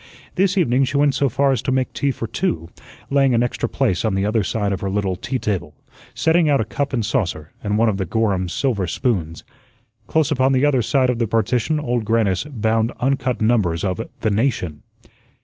This 0.33 0.57
evening 0.57 0.83
she 0.85 0.97
went 0.97 1.13
so 1.13 1.29
far 1.29 1.51
as 1.51 1.61
to 1.61 1.71
make 1.71 1.93
tea 1.93 2.09
for 2.09 2.25
two, 2.25 2.69
laying 3.11 3.35
an 3.35 3.43
extra 3.43 3.69
place 3.69 4.03
on 4.03 4.15
the 4.15 4.25
other 4.25 4.41
side 4.43 4.73
of 4.73 4.81
her 4.81 4.89
little 4.89 5.15
tea 5.15 5.37
table, 5.37 5.75
setting 6.15 6.49
out 6.49 6.59
a 6.59 6.65
cup 6.65 6.91
and 6.91 7.05
saucer 7.05 7.51
and 7.63 7.77
one 7.77 7.87
of 7.87 7.97
the 7.97 8.05
Gorham 8.07 8.49
silver 8.49 8.87
spoons. 8.87 9.43
Close 10.07 10.31
upon 10.31 10.53
the 10.53 10.65
other 10.65 10.81
side 10.81 11.11
of 11.11 11.19
the 11.19 11.27
partition 11.27 11.79
Old 11.79 12.03
Grannis 12.03 12.45
bound 12.45 12.91
uncut 12.99 13.41
numbers 13.41 13.83
of 13.83 14.01
the 14.21 14.31
"Nation." 14.31 14.81